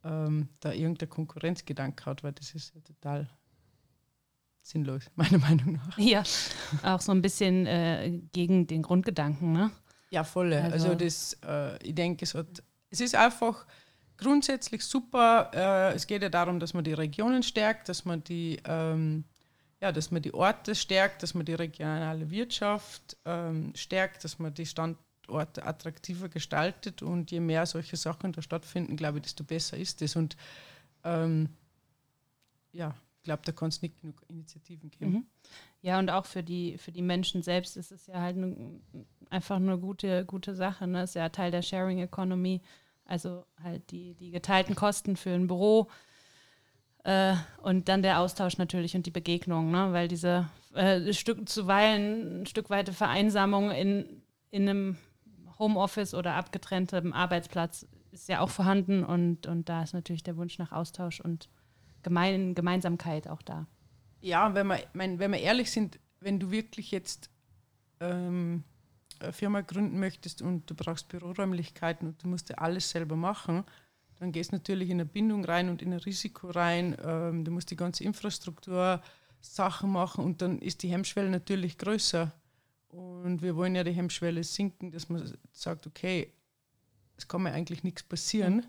[0.06, 3.30] ähm, da irgendein Konkurrenzgedanke hat, weil das ist ja total
[4.62, 5.98] sinnlos, meiner Meinung nach.
[5.98, 6.24] Ja,
[6.82, 9.70] auch so ein bisschen äh, gegen den Grundgedanken, ne?
[10.12, 10.54] Ja, voll.
[10.54, 13.66] Also, also das, äh, ich denke, es, hat, es ist einfach
[14.16, 15.52] grundsätzlich super.
[15.54, 19.26] Äh, es geht ja darum, dass man die Regionen stärkt, dass man die ähm,
[19.84, 24.54] ja, dass man die Orte stärkt, dass man die regionale Wirtschaft ähm, stärkt, dass man
[24.54, 29.76] die Standorte attraktiver gestaltet und je mehr solche Sachen da stattfinden, glaube ich, desto besser
[29.76, 30.16] ist es.
[30.16, 30.38] Und
[31.04, 31.50] ähm,
[32.72, 35.12] ja, ich glaube, da kann es nicht genug Initiativen geben.
[35.12, 35.26] Mhm.
[35.82, 38.80] Ja, und auch für die, für die Menschen selbst ist es ja halt ne,
[39.30, 40.88] einfach eine gute, gute Sache.
[40.88, 41.04] Ne?
[41.04, 42.62] Ist ja Teil der Sharing Economy.
[43.04, 45.90] Also halt die, die geteilten Kosten für ein Büro
[47.04, 49.92] äh, und dann der Austausch natürlich und die Begegnung, ne?
[49.92, 54.98] weil diese äh, Stück, zuweilen ein Stück weite Vereinsamung in, in einem
[55.60, 60.60] Homeoffice oder abgetrenntem Arbeitsplatz ist ja auch vorhanden und, und da ist natürlich der Wunsch
[60.60, 61.50] nach Austausch und
[62.04, 63.66] Gemein, Gemeinsamkeit auch da.
[64.22, 67.30] Ja, wenn wir, mein, wenn wir ehrlich sind, wenn du wirklich jetzt
[68.00, 68.64] ähm,
[69.20, 73.64] eine Firma gründen möchtest und du brauchst Büroräumlichkeiten und du musst ja alles selber machen,
[74.24, 76.96] dann gehst du natürlich in eine Bindung rein und in ein Risiko rein.
[77.04, 79.02] Ähm, du musst die ganze Infrastruktur
[79.42, 82.32] Sachen machen und dann ist die Hemmschwelle natürlich größer.
[82.88, 86.32] Und wir wollen ja die Hemmschwelle sinken, dass man sagt, okay,
[87.18, 88.66] es kann mir eigentlich nichts passieren.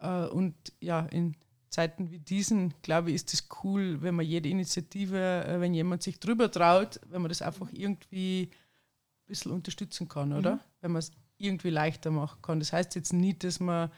[0.00, 1.36] Äh, und ja, in
[1.68, 6.02] Zeiten wie diesen, glaube ich, ist es cool, wenn man jede Initiative, äh, wenn jemand
[6.02, 10.56] sich drüber traut, wenn man das einfach irgendwie ein bisschen unterstützen kann, oder?
[10.56, 10.60] Mhm.
[10.80, 12.58] Wenn man es irgendwie leichter machen kann.
[12.58, 13.88] Das heißt jetzt nicht, dass man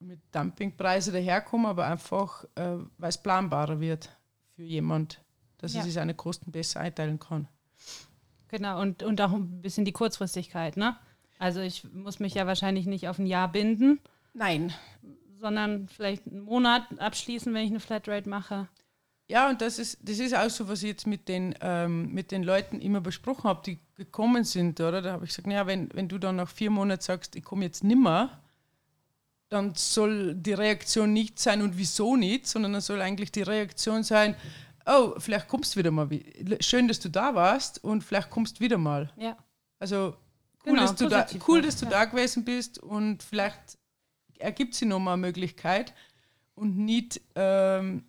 [0.00, 4.16] mit Dumpingpreisen daherkommen, aber einfach, äh, weil es planbarer wird
[4.54, 5.22] für jemand,
[5.58, 5.80] dass ja.
[5.80, 7.48] er sich seine Kosten besser einteilen kann.
[8.48, 10.96] Genau, und, und auch ein bisschen die Kurzfristigkeit, ne?
[11.38, 14.00] Also ich muss mich ja wahrscheinlich nicht auf ein Jahr binden.
[14.34, 14.72] Nein.
[15.38, 18.68] Sondern vielleicht einen Monat abschließen, wenn ich eine Flatrate mache.
[19.28, 22.32] Ja, und das ist, das ist auch so, was ich jetzt mit den, ähm, mit
[22.32, 25.02] den Leuten immer besprochen habe, die gekommen sind, oder?
[25.02, 27.66] Da habe ich gesagt, naja, wenn, wenn du dann nach vier Monaten sagst, ich komme
[27.66, 28.42] jetzt nimmer,
[29.48, 34.02] dann soll die Reaktion nicht sein und wieso nicht, sondern dann soll eigentlich die Reaktion
[34.02, 34.34] sein,
[34.86, 36.08] oh, vielleicht kommst du wieder mal.
[36.60, 39.10] Schön, dass du da warst und vielleicht kommst du wieder mal.
[39.16, 39.36] Ja.
[39.78, 40.16] Also
[40.66, 41.90] cool, genau, dass, du da, cool dass du ja.
[41.90, 43.78] da gewesen bist und vielleicht
[44.38, 45.94] ergibt sich nochmal eine Möglichkeit
[46.54, 48.04] und nicht ähm,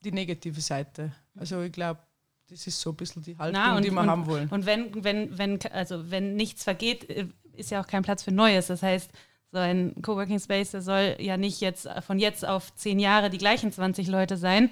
[0.00, 1.12] die negative Seite.
[1.36, 2.00] Also ich glaube,
[2.48, 4.48] das ist so ein bisschen die Haltung, Na, und, die wir und, haben wollen.
[4.50, 8.32] Und wenn, wenn, wenn, also wenn nichts vergeht, äh, ist ja auch kein Platz für
[8.32, 8.66] Neues.
[8.66, 9.10] Das heißt,
[9.54, 13.38] so ein Coworking Space, der soll ja nicht jetzt von jetzt auf zehn Jahre die
[13.38, 14.70] gleichen 20 Leute sein,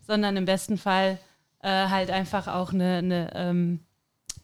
[0.00, 1.18] sondern im besten Fall
[1.60, 3.80] äh, halt einfach auch eine, eine, ähm,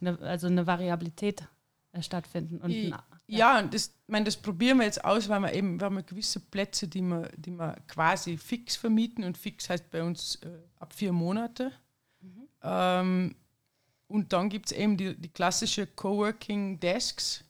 [0.02, 1.44] eine, also eine Variabilität
[1.92, 2.58] äh, stattfinden.
[2.58, 5.86] Und I, ja, ja das, mein, das probieren wir jetzt aus, weil wir eben wir
[5.86, 10.36] haben gewisse Plätze, die wir, die wir quasi fix vermieten und fix heißt bei uns
[10.42, 11.72] äh, ab vier Monate.
[12.20, 12.48] Mhm.
[12.62, 13.34] Ähm,
[14.08, 17.44] und dann gibt es eben die, die klassische Coworking Desks,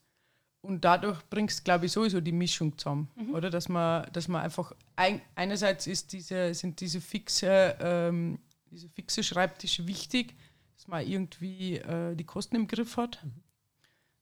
[0.63, 3.35] und dadurch bringst glaube ich, sowieso die Mischung zusammen, mhm.
[3.35, 3.51] oder?
[3.51, 8.39] Dass man, dass man einfach ein, einerseits ist diese, sind diese fixe, ähm,
[8.71, 10.35] diese fixe Schreibtische wichtig,
[10.77, 13.23] dass man irgendwie äh, die Kosten im Griff hat.
[13.25, 13.43] Mhm.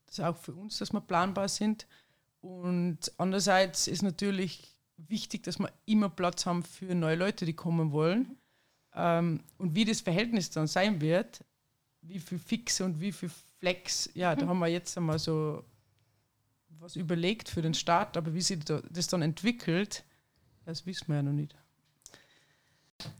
[0.05, 1.85] Das ist auch für uns, dass wir planbar sind.
[2.41, 7.91] Und andererseits ist natürlich wichtig, dass wir immer Platz haben für neue Leute, die kommen
[7.91, 8.19] wollen.
[8.19, 8.37] Mhm.
[8.95, 11.43] Ähm, und wie das Verhältnis dann sein wird,
[12.01, 14.49] wie viel Fix und wie viel Flex, ja, da mhm.
[14.49, 15.63] haben wir jetzt einmal so
[16.79, 20.03] was überlegt für den Start, aber wie sich das dann entwickelt,
[20.65, 21.55] das wissen wir ja noch nicht.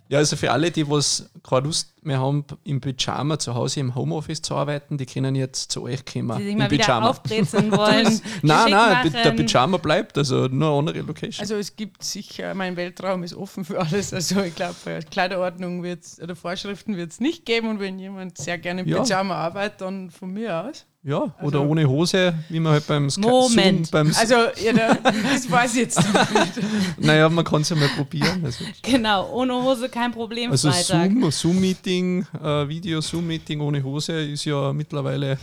[0.09, 3.93] Ja, also für alle, die was keine Lust mehr haben, im Pyjama zu Hause im
[3.93, 6.35] Homeoffice zu arbeiten, die können jetzt zu euch kommen.
[6.39, 7.09] Die sich mal Pyjama.
[7.09, 8.19] aufbrezeln wollen.
[8.41, 11.41] nein, nein, der Pyjama bleibt, also nur andere Location.
[11.41, 14.11] Also es gibt sicher, mein Weltraum ist offen für alles.
[14.11, 14.75] Also ich glaube,
[15.11, 19.03] Kleiderordnung wird's, oder Vorschriften wird es nicht geben und wenn jemand sehr gerne im ja.
[19.03, 20.87] Pyjama arbeitet, dann von mir aus.
[21.01, 23.87] Ja, also oder ohne Hose, wie man halt beim Ska Moment.
[23.87, 26.97] Zoom, beim also, ja, das weiß ich jetzt nicht.
[26.97, 28.43] naja, man kann es ja mal probieren.
[28.43, 28.65] Also.
[28.81, 30.51] Genau, ohne Hose kein Problem.
[30.51, 35.37] Also Zoom, Zoom-Meeting, äh, Video-Zoom-Meeting ohne Hose ist ja mittlerweile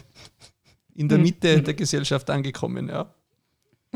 [0.95, 1.25] in der hm.
[1.25, 3.13] Mitte der Gesellschaft angekommen, ja.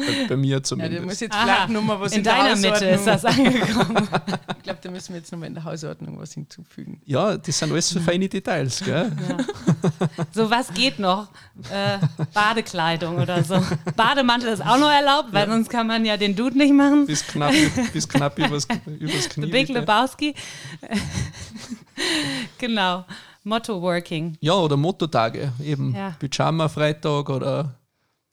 [0.00, 1.02] Bei, bei mir Ja, zumindest.
[1.02, 4.08] da muss jetzt Aha, vielleicht nochmal was in, In deiner Mitte ist das angekommen.
[4.60, 7.00] Ich glaube, da müssen wir jetzt nochmal in der Hausordnung was hinzufügen.
[7.06, 9.10] ja, das sind alles so feine Details, gell?
[10.32, 11.28] So, was geht noch?
[11.72, 11.98] Äh,
[12.34, 13.60] Badekleidung oder so.
[13.96, 17.06] Bademantel ist auch noch erlaubt, weil sonst kann man ja den Dude nicht machen.
[17.06, 17.52] Bis knapp,
[17.92, 18.68] bis knapp übers,
[19.00, 19.46] übers The Knie.
[19.50, 19.80] Big bitte.
[19.80, 20.34] Lebowski.
[22.58, 23.04] genau.
[23.42, 24.36] Motto Working.
[24.40, 26.14] Ja, oder Mottotage, eben Ja.
[26.18, 27.74] Pyjama-Freitag oder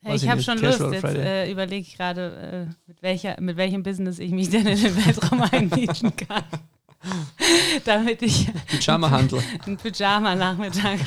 [0.01, 0.79] Weiß ich habe schon Lust.
[0.79, 4.81] Jetzt äh, überlege ich gerade, äh, mit, welcher, mit welchem Business ich mich denn in
[4.81, 6.43] den Weltraum einmieten kann.
[7.86, 9.41] Damit ich Pyjama-Handel.
[9.65, 10.99] einen Pyjama-Nachmittag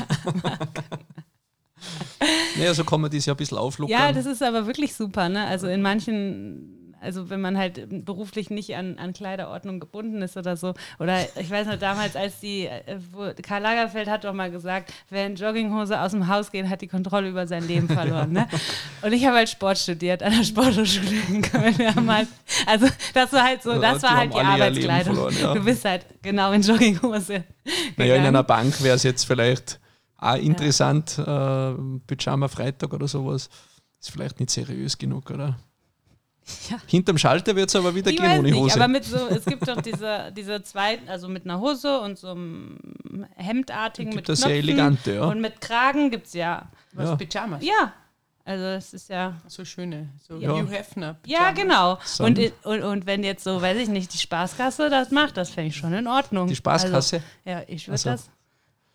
[2.57, 3.93] naja, so kann man das ja ein bisschen auflockern.
[3.93, 5.47] Ja, das ist aber wirklich super, ne?
[5.47, 10.57] Also in manchen, also wenn man halt beruflich nicht an, an Kleiderordnung gebunden ist oder
[10.57, 10.75] so.
[10.99, 14.93] Oder ich weiß noch damals, als die, äh, wo Karl Lagerfeld hat doch mal gesagt,
[15.09, 18.33] wer in Jogginghose aus dem Haus geht, hat die Kontrolle über sein Leben verloren.
[18.33, 18.47] Ne?
[19.03, 21.77] Und ich habe halt Sport studiert an der Sporthochschule in Köln.
[22.09, 22.29] Halt,
[22.67, 25.15] also das war halt so, Ja, das die war halt die Arbeitskleidung.
[25.15, 25.55] verloren, ja.
[25.55, 27.45] Du bist halt genau in Jogginghose.
[27.97, 29.81] naja, in einer Bank wäre es jetzt vielleicht
[30.19, 31.73] auch interessant, äh,
[32.07, 33.49] Pyjama-Freitag oder sowas.
[34.01, 35.59] Ist vielleicht nicht seriös genug, oder?
[36.71, 36.77] Ja.
[36.87, 38.75] Hinterm Schalter wird es aber wieder Ich gehen ohne nicht, Hose.
[38.77, 42.29] aber mit so, es gibt doch diese, diese zwei, also mit einer Hose und so
[42.31, 42.79] einem
[43.37, 45.25] Hemdartigen Gibt mit das Knöpfen sehr elegante, ja.
[45.25, 46.71] und mit Kragen gibt es ja.
[46.93, 47.17] Was, Ja.
[47.17, 47.65] Pyjamas?
[47.65, 47.93] Ja,
[48.45, 50.51] also das ist ja, So schöne, so Ja.
[50.53, 51.17] Hugh Hefner.
[51.27, 51.55] ja Pyjamas.
[51.61, 51.99] genau.
[52.05, 52.25] So.
[52.25, 55.69] Und, und, und wenn jetzt so, weiß ich nicht, die Spaßkasse das macht, das fände
[55.69, 56.49] ich schon in Ordnung.
[56.49, 57.17] Die Spaßkasse?
[57.17, 58.11] Also, ja, ich würde Ach so.
[58.11, 58.31] das,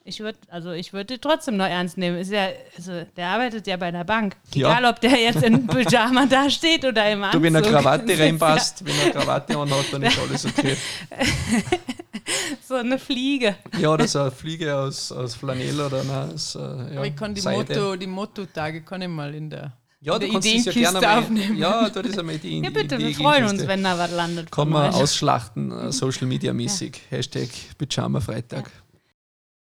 [0.07, 2.17] ich würde, also ich würde trotzdem noch ernst nehmen.
[2.17, 4.37] Ist ja, also der arbeitet ja bei der Bank.
[4.53, 4.69] Ja.
[4.69, 7.41] Egal, ob der jetzt in Pyjama da steht oder im Anzug.
[7.41, 10.45] du, wenn eine Krawatte Das ist reinpasst, wenn er eine Krawatte anhat, dann ist alles
[10.45, 10.77] okay.
[11.09, 11.17] Ja
[12.67, 13.55] so eine Fliege.
[13.79, 17.15] Ja, oder so eine Fliege aus, aus Flanell oder na, aus äh, ja, Aber ich
[17.15, 17.73] kann die, Seide.
[17.73, 21.01] Motto, die Motto-Tage kann ich mal in der, Ja, du kannst das ja gerne Ideenkiste
[21.01, 21.57] mal, aufnehmen.
[21.57, 24.51] Ja, du das einmal die Ja, bitte, wir freuen uns, wenn da was landet.
[24.51, 27.01] Kann man ausschlachten, äh, Social Media mäßig.
[27.09, 28.71] Hashtag Pyjama Freitag.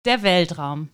[0.05, 0.89] Der Weltraum.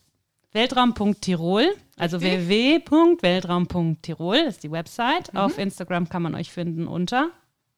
[0.51, 5.33] Weltraum.tirol, also www.weltraum.tirol ist die Website.
[5.33, 5.39] Mhm.
[5.39, 7.29] Auf Instagram kann man euch finden unter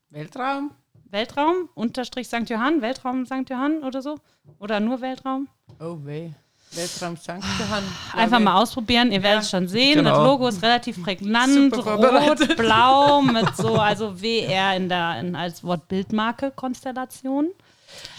[0.09, 0.71] Weltraum.
[1.05, 2.49] Weltraum unterstrich St.
[2.49, 3.47] Johann, Weltraum St.
[3.47, 4.17] Johann oder so.
[4.57, 5.47] Oder nur Weltraum.
[5.79, 6.31] Oh weh.
[6.71, 7.17] Weltraum.
[7.25, 7.83] Johann.
[8.13, 9.97] Einfach mal ausprobieren, ihr werdet es schon sehen.
[9.97, 10.11] Genau.
[10.11, 15.63] Das Logo ist relativ prägnant, rot, blau, mit so, also WR in der, in, als
[15.63, 17.49] Wort Bildmarke Konstellation.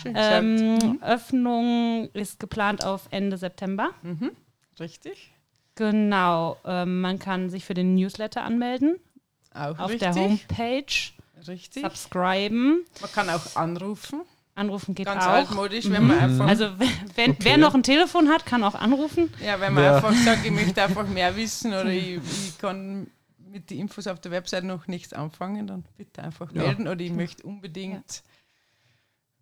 [0.04, 3.90] Ähm, Öffnung ist geplant auf Ende September.
[4.80, 5.32] Richtig.
[5.76, 8.96] Genau, ähm, man kann sich für den Newsletter anmelden
[9.54, 10.12] Auch auf richtig.
[10.12, 10.84] der Homepage,
[11.46, 11.82] Richtig.
[11.84, 14.22] subscriben, Man kann auch anrufen.
[14.60, 15.30] Anrufen geht Ganz auch.
[15.30, 19.32] altmodisch, wenn man einfach, Also wenn, wenn, wer noch ein Telefon hat, kann auch anrufen.
[19.44, 23.08] ja, wenn man Wer- einfach sagt, ich möchte einfach mehr wissen oder ich, ich kann
[23.38, 26.62] mit den Infos auf der Website noch nichts anfangen, dann bitte einfach Ja.
[26.62, 28.22] melden oder ich möchte unbedingt,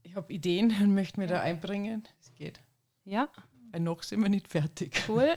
[0.03, 2.07] ich habe Ideen und möchte mir da einbringen.
[2.23, 2.61] Es geht.
[3.05, 3.29] Ja,
[3.73, 5.03] Weil noch sind wir nicht fertig.
[5.09, 5.35] cool.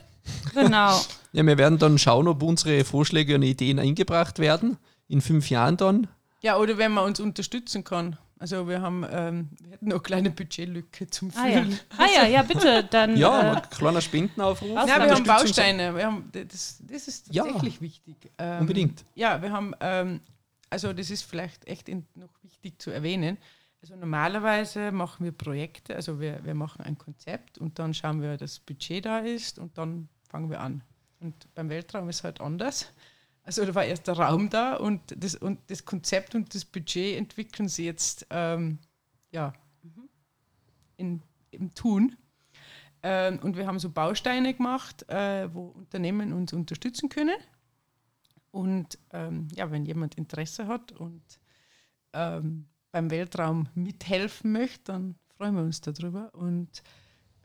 [0.54, 0.98] Genau.
[1.34, 4.76] Ja, wir werden dann schauen, ob unsere Vorschläge und Ideen eingebracht werden.
[5.08, 6.08] In fünf Jahren dann.
[6.42, 8.18] Ja, oder wenn man uns unterstützen kann.
[8.42, 11.62] Also wir haben, ähm, wir hätten noch eine kleine Budgetlücke zum Ah ja.
[11.62, 11.78] Füllen.
[11.96, 12.82] ah ja, ja, bitte.
[12.90, 14.68] Dann Ja, äh, ein kleiner Spendenaufruf.
[14.68, 15.94] Ja, wir haben Bausteine.
[15.94, 17.44] Wir haben, das, das ist Ja.
[17.44, 18.16] tatsächlich wichtig.
[18.38, 19.04] Ähm, Unbedingt.
[19.14, 20.20] Ja, wir haben, ähm,
[20.70, 23.38] also das ist vielleicht echt in, noch wichtig zu erwähnen.
[23.80, 28.36] Also normalerweise machen wir Projekte, also wir, wir machen ein Konzept und dann schauen wir,
[28.38, 30.82] dass Budget da ist und dann fangen wir an.
[31.20, 32.92] Und beim Weltraum ist halt anders.
[33.44, 37.18] Also da war erst der Raum da und das, und das Konzept und das Budget
[37.18, 38.78] entwickeln sie jetzt ähm,
[39.32, 39.52] ja,
[40.96, 42.16] in, im Tun.
[43.02, 47.36] Ähm, und wir haben so Bausteine gemacht, äh, wo Unternehmen uns unterstützen können.
[48.52, 51.22] Und ähm, ja, wenn jemand Interesse hat und
[52.12, 56.32] ähm, beim Weltraum mithelfen möchte, dann freuen wir uns darüber.
[56.34, 56.82] Und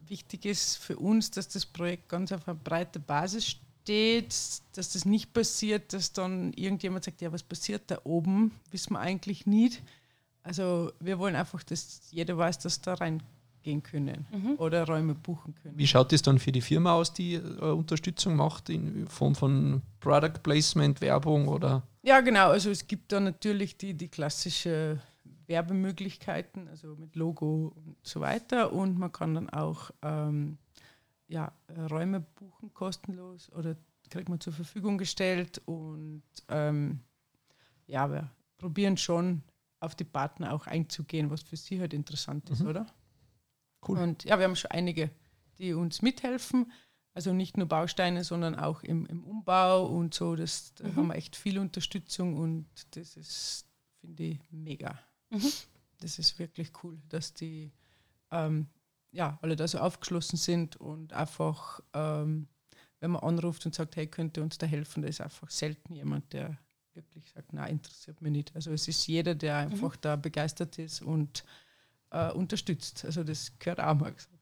[0.02, 5.06] wichtig ist für uns, dass das Projekt ganz auf einer breiten Basis steht, dass das
[5.06, 9.82] nicht passiert, dass dann irgendjemand sagt, ja, was passiert da oben, wissen wir eigentlich nicht.
[10.44, 14.26] Also wir wollen einfach, dass jeder weiß, dass da reingehen können
[14.58, 15.78] oder Räume buchen können.
[15.78, 19.82] Wie schaut es dann für die Firma aus, die äh, Unterstützung macht in Form von
[20.00, 21.84] Product Placement, Werbung oder?
[22.04, 22.50] Ja, genau.
[22.50, 25.02] Also es gibt da natürlich die, die klassische
[25.48, 28.72] Werbemöglichkeiten, also mit Logo und so weiter.
[28.72, 30.58] Und man kann dann auch ähm,
[31.28, 31.52] ja,
[31.90, 33.76] Räume buchen, kostenlos oder
[34.10, 35.62] kriegt man zur Verfügung gestellt.
[35.66, 37.02] Und ähm,
[37.86, 39.44] ja, wir probieren schon
[39.80, 42.88] auf die Partner auch einzugehen, was für sie halt interessant ist, oder?
[43.88, 44.00] Cool.
[44.00, 45.12] Und ja, wir haben schon einige,
[45.60, 46.72] die uns mithelfen.
[47.14, 50.36] also nicht nur Bausteine, sondern auch im, im Umbau und so.
[50.36, 50.96] Das, da mhm.
[50.96, 53.66] haben wir echt viel Unterstützung und das ist,
[54.00, 55.00] finde ich, mega.
[55.30, 55.52] Mhm.
[56.00, 57.72] Das ist wirklich cool, dass die
[58.30, 58.68] ähm,
[59.18, 62.48] ja, alle da so aufgeschlossen sind und einfach, ähm,
[63.00, 66.32] wenn man anruft und sagt, hey, könnte uns da helfen, da ist einfach selten jemand,
[66.34, 66.56] der
[66.94, 68.56] wirklich sagt, na interessiert mich nicht.
[68.56, 69.72] Also es ist jeder, der mhm.
[69.72, 70.02] einfach mhm.
[70.02, 71.44] da begeistert ist und
[72.12, 73.06] äh, unterstützt.
[73.06, 74.38] Also das gehört auch mal gesagt.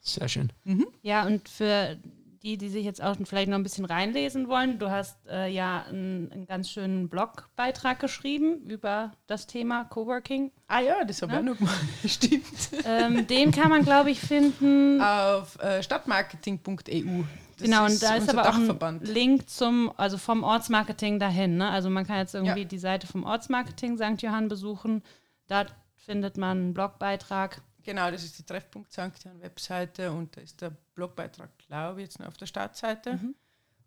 [0.00, 0.52] Sehr schön.
[0.62, 0.86] Mhm.
[1.02, 1.98] Ja, und für
[2.42, 5.84] die, die sich jetzt auch vielleicht noch ein bisschen reinlesen wollen, du hast äh, ja
[5.88, 10.50] einen, einen, ganz schönen Blogbeitrag geschrieben über das Thema Coworking.
[10.66, 11.40] Ah ja, das habe ich ja?
[11.40, 11.74] auch noch mal.
[12.06, 12.44] Stimmt.
[12.84, 17.22] Ähm, den kann man, glaube ich, finden auf äh, stadtmarketing.eu.
[17.58, 21.58] Genau, und da ist aber auch ein Link zum, also vom Ortsmarketing dahin.
[21.58, 21.70] Ne?
[21.70, 22.66] Also man kann jetzt irgendwie ja.
[22.66, 24.20] die Seite vom Ortsmarketing St.
[24.20, 25.02] Johann besuchen.
[25.46, 29.24] Da findet man einen Blogbeitrag Genau, das ist die Treffpunkt St.
[29.24, 33.14] Jan Webseite und da ist der Blogbeitrag, glaube ich, jetzt noch auf der Startseite.
[33.14, 33.34] Mhm.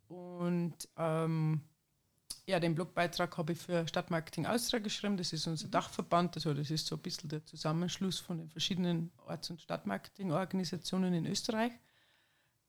[0.08, 1.62] Und ähm,
[2.48, 5.18] ja, den Blogbeitrag habe ich für Stadtmarketing Austria geschrieben.
[5.18, 9.12] Das ist unser Dachverband, also das ist so ein bisschen der Zusammenschluss von den verschiedenen
[9.26, 11.72] Orts- und Stadtmarketingorganisationen in Österreich.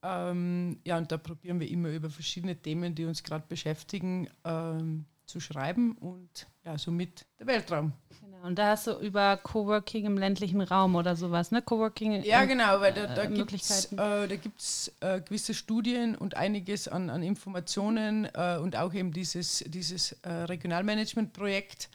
[0.02, 5.06] Ähm, ja, und da probieren wir immer über verschiedene Themen, die uns gerade beschäftigen, ähm,
[5.26, 7.92] zu schreiben und ja, somit der Weltraum.
[8.36, 11.62] Genau, und da hast du über Coworking im ländlichen Raum oder sowas, ne?
[11.62, 12.22] Coworking.
[12.22, 17.10] Ja, genau, weil da, da äh, gibt es äh, äh, gewisse Studien und einiges an,
[17.10, 21.88] an Informationen äh, und auch eben dieses, dieses äh, Regionalmanagement-Projekt.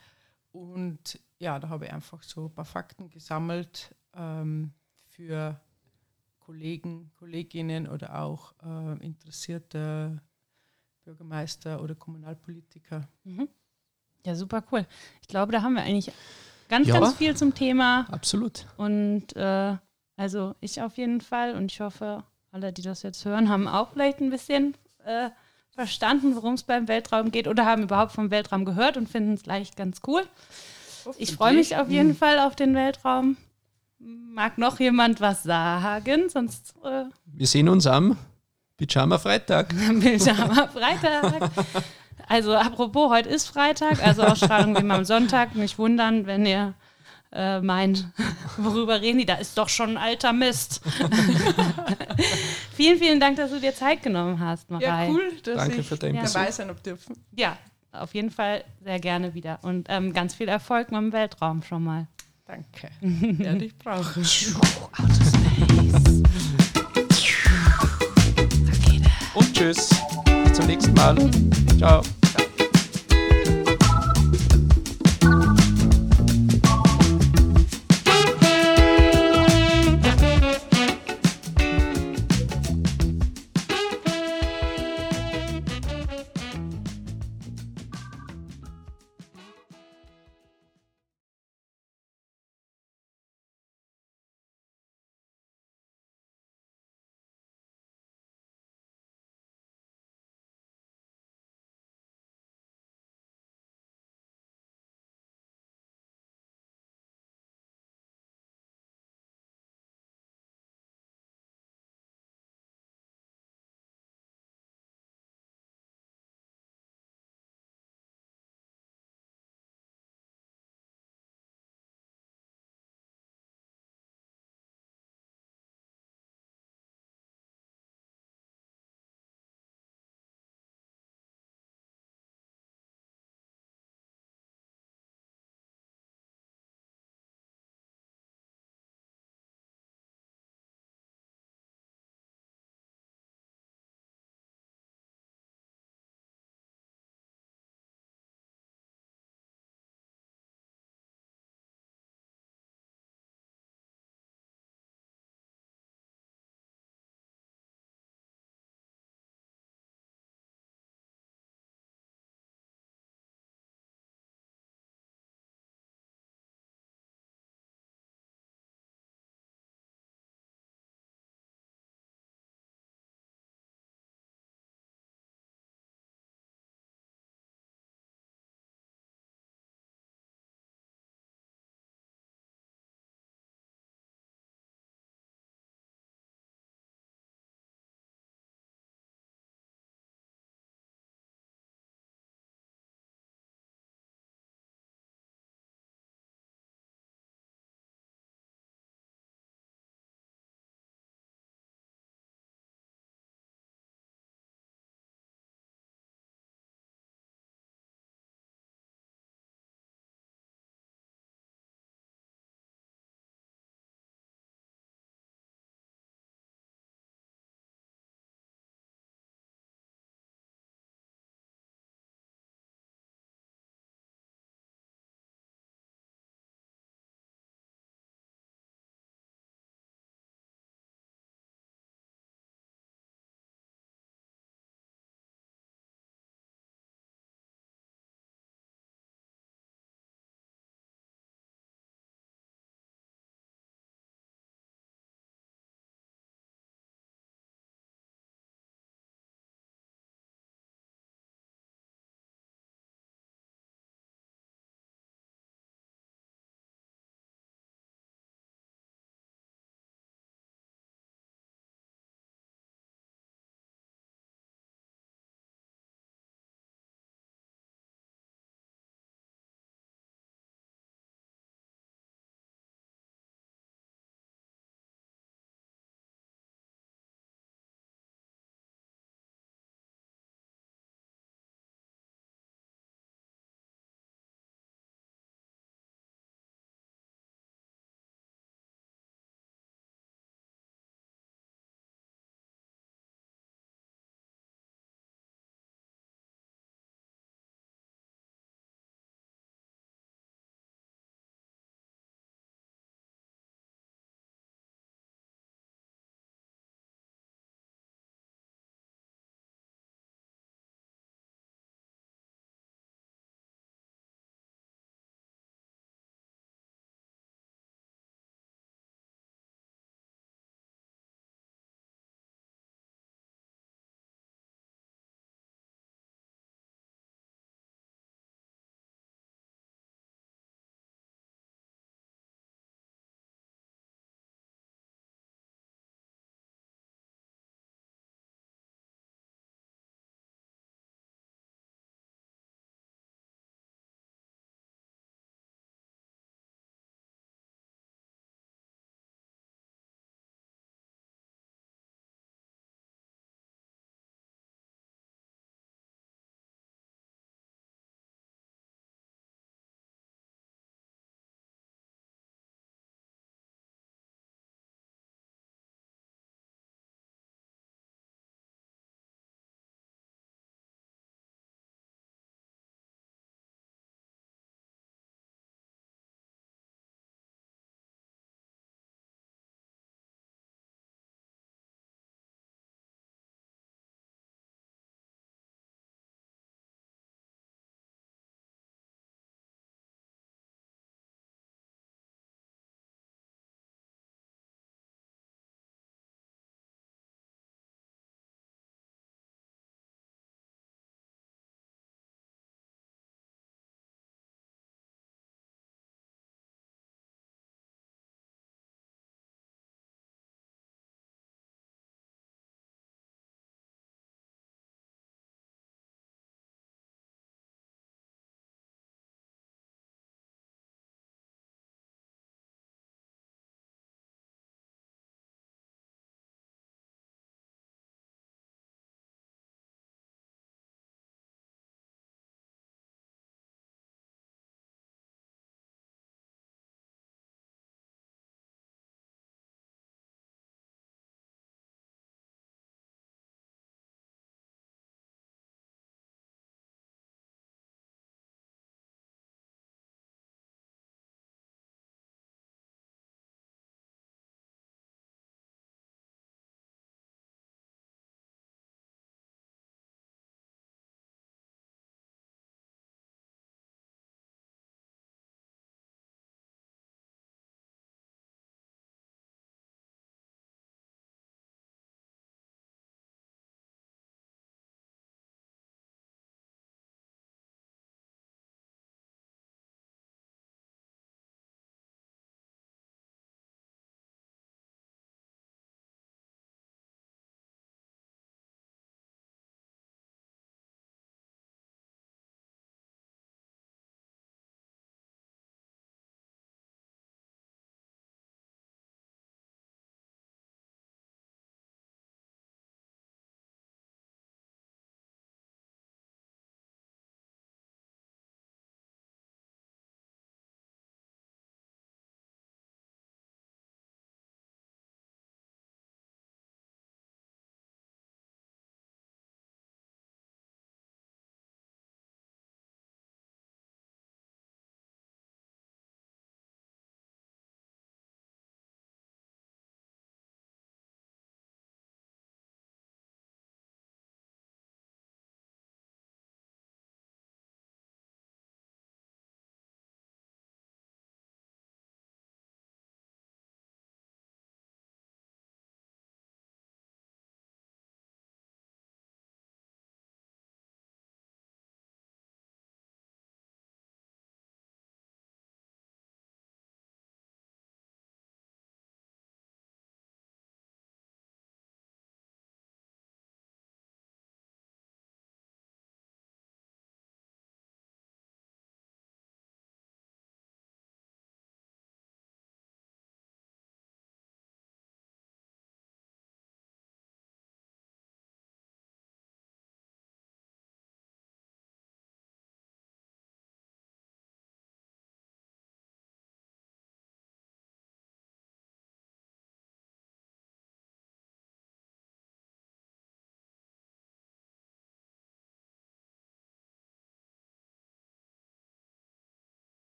[0.52, 4.72] Und ja, da habe ich einfach so ein paar Fakten gesammelt ähm,
[5.06, 5.60] für
[6.40, 10.20] Kollegen, Kolleginnen oder auch äh, interessierte
[11.04, 13.08] Bürgermeister oder Kommunalpolitiker.
[13.24, 13.48] Mhm.
[14.24, 14.86] Ja, super cool.
[15.20, 16.12] Ich glaube, da haben wir eigentlich
[16.68, 18.06] ganz, ja, ganz viel zum Thema.
[18.10, 18.66] Absolut.
[18.76, 19.76] Und äh,
[20.16, 23.90] also ich auf jeden Fall und ich hoffe, alle, die das jetzt hören, haben auch
[23.92, 25.30] vielleicht ein bisschen äh,
[25.70, 29.42] verstanden, worum es beim Weltraum geht oder haben überhaupt vom Weltraum gehört und finden es
[29.42, 30.22] gleich ganz cool.
[31.18, 32.16] Ich freue mich auf jeden mhm.
[32.16, 33.36] Fall auf den Weltraum.
[33.98, 36.28] Mag noch jemand was sagen?
[36.28, 36.74] Sonst.
[36.84, 38.16] Äh Wir sehen uns am
[38.76, 39.68] Pyjama Freitag.
[39.68, 41.50] Pyjama Freitag.
[42.32, 45.54] Also apropos, heute ist Freitag, also Ausstrahlung wie immer am Sonntag.
[45.54, 46.72] Nicht wundern, wenn ihr
[47.30, 48.08] äh, meint,
[48.56, 49.26] worüber reden die?
[49.26, 50.80] Da ist doch schon ein alter Mist.
[52.74, 55.08] vielen, vielen Dank, dass du dir Zeit genommen hast, Marei.
[55.08, 57.22] Ja, cool, dass Danke ich für dein dabei sein dürfen.
[57.36, 57.58] Ja,
[57.92, 59.58] auf jeden Fall sehr gerne wieder.
[59.60, 62.06] Und ähm, ganz viel Erfolg mit dem Weltraum schon mal.
[62.46, 62.88] Danke.
[63.02, 64.24] Werde ich brauchen.
[69.34, 69.90] Und tschüss.
[70.44, 71.16] Bis zum nächsten Mal.
[71.76, 72.02] Ciao.